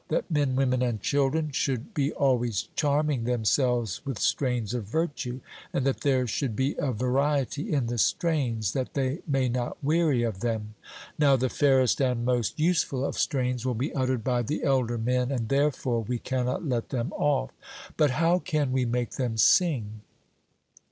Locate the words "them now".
10.39-11.35